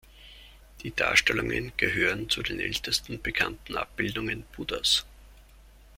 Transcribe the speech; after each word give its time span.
Die 0.81 0.89
Darstellungen 0.89 1.73
gehören 1.77 2.27
zu 2.27 2.41
den 2.41 2.59
ältesten 2.59 3.21
bekannten 3.21 3.77
Abbildungen 3.77 4.45
Buddhas. 4.57 5.05